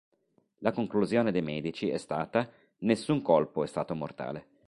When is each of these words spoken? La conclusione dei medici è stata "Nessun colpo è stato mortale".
La 0.61 0.71
conclusione 0.71 1.31
dei 1.31 1.43
medici 1.43 1.89
è 1.89 1.97
stata 1.99 2.51
"Nessun 2.79 3.21
colpo 3.21 3.63
è 3.63 3.67
stato 3.67 3.93
mortale". 3.93 4.47